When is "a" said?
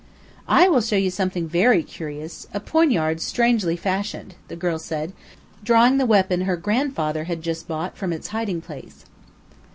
2.55-2.59